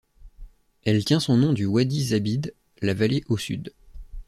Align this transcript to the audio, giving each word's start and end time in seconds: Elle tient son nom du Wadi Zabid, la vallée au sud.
Elle 0.83 1.05
tient 1.05 1.19
son 1.19 1.37
nom 1.37 1.53
du 1.53 1.67
Wadi 1.67 2.05
Zabid, 2.05 2.55
la 2.81 2.95
vallée 2.95 3.23
au 3.27 3.37
sud. 3.37 3.71